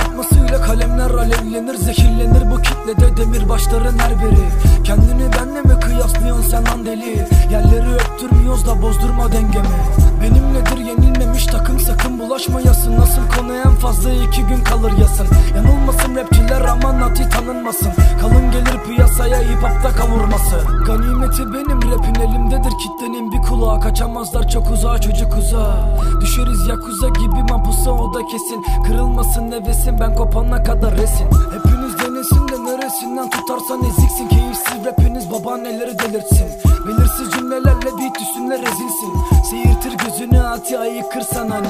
Atmasıyla 0.00 0.62
kalemler 0.66 1.10
alevlenir 1.10 1.74
Zehirlenir. 1.74 2.50
Bu 2.50 2.62
kitlede 2.62 3.16
demir 3.16 3.48
başların 3.48 3.98
her 3.98 4.10
biri. 4.10 4.48
Kendini 4.84 5.32
benle 5.32 5.62
mi 5.62 5.80
kıyaslıyorsun 5.80 6.50
sen 6.50 6.64
lan 6.64 6.86
deli 6.86 7.29
Öptürmüyoruz 8.12 8.66
da 8.66 8.82
bozdurma 8.82 9.32
dengemi. 9.32 9.68
Benimledir 10.22 10.76
yenilmemiş 10.76 11.46
takım 11.46 11.80
sakın 11.80 12.18
bulaşmayasın. 12.18 12.96
Nasıl 12.96 13.22
konu 13.36 13.56
en 13.56 13.74
fazla 13.74 14.12
iki 14.12 14.42
gün 14.42 14.64
kalır 14.64 14.92
yasın. 15.00 15.26
Yanılmasın 15.56 16.16
rapçiler 16.16 16.60
aman 16.60 17.00
nati 17.00 17.28
tanınmasın. 17.28 17.92
Kalın 18.20 18.50
gelir 18.50 18.84
piyasaya 18.86 19.40
hip 19.40 19.62
hopta 19.62 19.92
kavurması. 19.96 20.56
Ganimeti 20.86 21.52
benim 21.54 21.92
rapin 21.92 22.14
elimdedir 22.14 22.72
kitlenin. 22.82 23.32
Bir 23.32 23.42
kulağı 23.48 23.80
Kaçamazlar 23.80 24.48
çok 24.48 24.70
uzağa 24.70 24.98
çocuk 25.00 25.38
uzağa. 25.38 25.98
Düşeriz 26.20 26.68
yakuza 26.68 27.08
gibi 27.08 27.42
mapusa 27.50 27.90
o 27.90 28.14
da 28.14 28.26
kesin. 28.26 28.64
Kırılmasın 28.86 29.50
nefesin 29.50 30.00
ben 30.00 30.14
kopana 30.14 30.62
kadar 30.62 30.94
resin 30.94 31.26
Hepiniz 31.26 31.98
denesin 31.98 32.48
de 32.48 32.70
neresinden 32.70 33.30
tutarsan 33.30 33.82
eziksin. 33.84 34.28
Keyifsiz 34.28 34.84
rapiniz 34.84 35.30
babaanneleri 35.30 35.98
delirtsin 35.98 36.59
gözünü 40.50 40.60
ati 40.60 40.78
ayı 40.78 41.08
kırsan 41.08 41.48
hani 41.48 41.68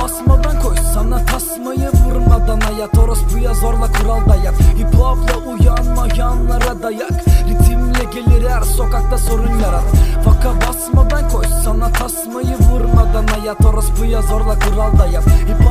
basmadan 0.00 0.60
koy 0.62 0.76
tasmayı 1.26 1.90
vurmadan 2.04 2.60
hayat. 2.60 2.98
Orospuya 2.98 3.54
zorla 3.54 3.86
kural 3.92 4.28
dayak 4.28 4.54
Hip 4.78 4.94
hopla 4.94 5.36
uyanmayanlara 5.50 6.82
dayak 6.82 7.12
Ritimle 7.48 8.04
gelir 8.14 8.50
her 8.50 8.62
sokakta 8.62 9.18
sorun 9.18 9.58
yarat. 9.58 9.84
Faka 10.24 10.52
basmadan 10.60 11.28
koy 11.28 11.44
sana 11.64 11.92
tasmayı 11.92 12.56
vurmadan 12.58 13.26
hayat. 13.26 13.64
Orospuya 13.64 14.22
zorla 14.22 14.58
kural 14.58 14.98
dayak 14.98 15.24
Hip 15.24 15.61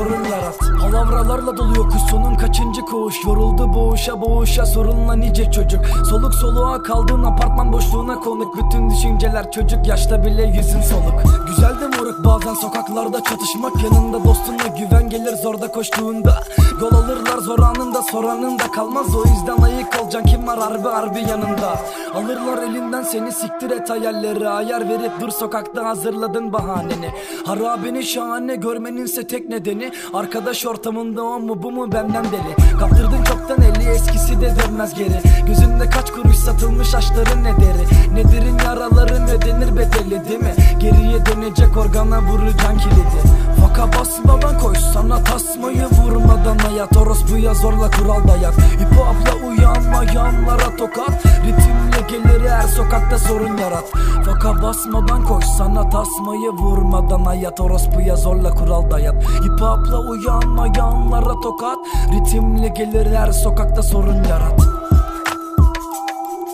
sorun 0.00 0.24
yarat 0.24 0.69
Palavralarla 0.90 1.56
doluyor 1.56 1.90
kuş. 1.90 2.02
Sonun 2.10 2.34
kaçıncı 2.34 2.80
koğuş 2.80 3.24
Yoruldu 3.26 3.74
boğuşa 3.74 4.20
boğuşa 4.20 4.66
sorunla 4.66 5.14
nice 5.14 5.50
çocuk. 5.50 5.86
Soluk 6.10 6.34
soluğa 6.34 6.82
kaldığın 6.82 7.22
apartman 7.22 7.72
boşluğuna 7.72 8.20
konuk. 8.20 8.56
Bütün 8.56 8.90
düşünceler 8.90 9.50
çocuk 9.50 9.86
yaşta 9.86 10.24
bile 10.24 10.42
yüzün 10.42 10.80
soluk. 10.80 11.46
Güzel 11.46 11.80
de 11.80 11.96
moruk 11.96 12.24
bazen 12.24 12.54
sokaklarda 12.54 13.22
çatışmak. 13.24 13.82
Yanında 13.82 14.24
dostunla 14.24 14.66
güven 14.78 15.08
gelir 15.08 15.36
zorda 15.36 15.72
koştuğunda. 15.72 16.42
Yol 16.80 16.92
alırlar 16.92 17.38
zor 17.38 17.58
anında 17.58 18.02
soranında 18.02 18.70
kalmaz. 18.70 19.06
O 19.16 19.24
yüzden 19.28 19.62
ayık 19.62 20.02
olacaksın 20.02 20.28
kim 20.28 20.46
var 20.46 20.58
harbi 20.58 20.88
harbi 20.88 21.20
yanında? 21.20 21.80
Alırlar 22.14 22.62
elinden 22.62 23.02
seni 23.02 23.32
siktir 23.32 23.70
et 23.70 23.90
hayalleri. 23.90 24.48
Ayar 24.48 24.88
verip 24.88 25.20
dur 25.20 25.30
sokakta 25.30 25.84
hazırladın 25.84 26.52
bahaneni. 26.52 27.10
Harabeni 27.46 28.02
şahane 28.02 28.56
görmeninse 28.56 29.26
tek 29.26 29.48
nedeni 29.48 29.92
Arkadaş 30.14 30.66
ortamında 30.80 31.22
o 31.22 31.38
mu 31.40 31.62
bu 31.62 31.72
mu 31.72 31.92
benden 31.92 32.24
deli? 32.24 32.78
Kaptırdın 32.78 33.24
çoktan 33.24 33.62
eli 33.62 33.88
eskisi 33.88 34.40
de 34.40 34.54
dönmez 34.56 34.94
geri. 34.94 35.20
Gözünde 35.46 35.90
kaç 35.90 36.10
kuruş 36.10 36.36
satılmış 36.36 36.94
aşların 36.94 37.44
ne 37.44 37.52
deri? 37.56 38.14
Nedirin 38.14 38.58
yaraların 38.58 39.28
ödenir 39.28 39.76
bedeli 39.76 40.28
değil 40.28 40.40
mi? 40.40 40.54
Geriye 40.80 41.26
dönecek 41.26 41.76
organa 41.76 42.22
vuracaksın 42.22 42.78
kilidi. 42.78 43.20
Faka 43.60 43.98
basmadan 43.98 44.58
koy 44.58 44.74
sana 44.94 45.24
tasmayı 45.24 45.84
vurmadan 45.84 46.58
hayat. 46.58 46.96
Orospuya 46.96 47.54
zorla 47.54 47.90
kural 47.90 48.28
dayak 48.28 48.54
Hip 48.54 48.92
hopla 48.96 49.46
uyanmayanlara 49.48 50.76
tokat. 50.76 51.26
Ritimle 51.26 52.00
gelir 52.08 52.44
sokakta 52.80 53.18
sorun 53.18 53.56
yarat. 53.56 53.84
Faka 54.24 54.62
basmadan 54.62 55.24
koş 55.24 55.44
sana 55.44 55.88
tasmayı 55.90 56.50
vurmadan 56.50 57.24
hayat. 57.24 57.60
Orospuya 57.60 58.16
zorla 58.16 58.50
kural 58.54 58.90
dayat. 58.90 59.22
Hip 59.44 59.60
hopla 59.60 59.98
uyanmayanlara 59.98 61.40
tokat. 61.40 61.78
Ritimle 62.12 62.68
gelir 62.68 63.06
her 63.06 63.32
sokakta 63.32 63.82
sorun 63.82 64.24
yarat. 64.24 64.60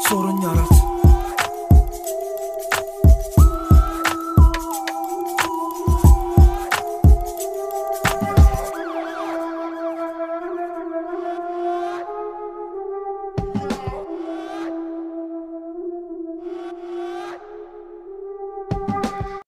Sorun 0.09 0.41
yarat. 0.41 0.76